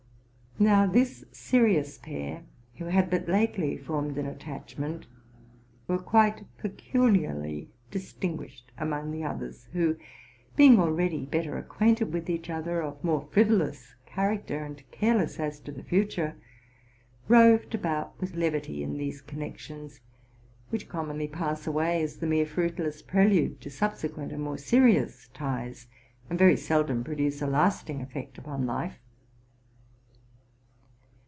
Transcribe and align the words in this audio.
| 0.61 0.61
Now, 0.61 0.85
this 0.85 1.25
serious 1.31 1.97
pair, 1.97 2.43
who 2.75 2.85
had 2.85 3.09
but 3.09 3.27
lately 3.27 3.77
formed 3.79 4.17
an 4.19 4.27
attachment, 4.27 5.07
were 5.87 5.97
quite 5.97 6.45
peculiarly 6.59 7.69
distinguished 7.89 8.71
among 8.77 9.09
the 9.09 9.23
others, 9.23 9.69
who, 9.73 9.97
being 10.55 10.79
already 10.79 11.25
better 11.25 11.57
acquainted 11.57 12.13
with 12.13 12.29
each 12.29 12.47
other, 12.47 12.79
of 12.83 13.03
more 13.03 13.27
frivolous 13.31 13.95
character, 14.05 14.63
and 14.63 14.83
careless 14.91 15.39
as 15.39 15.59
to 15.61 15.71
the 15.71 15.81
future, 15.83 16.35
roved 17.27 17.73
about 17.73 18.19
with 18.21 18.35
levity 18.35 18.83
in 18.83 18.99
these 18.99 19.19
connections, 19.19 19.99
which 20.69 20.87
commonly 20.89 21.27
pass 21.27 21.65
away 21.65 22.03
as 22.03 22.17
the 22.17 22.27
mere 22.27 22.45
fruitless 22.45 23.01
prelude 23.01 23.59
to 23.61 23.71
subsequent 23.71 24.31
and 24.31 24.43
more 24.43 24.59
serious 24.59 25.27
ties, 25.33 25.87
and 26.29 26.37
very 26.37 26.57
seldom 26.57 27.03
produce 27.03 27.41
a 27.41 27.47
lasting 27.47 27.99
effect 28.03 28.37
upon 28.37 28.67
life. 28.67 28.99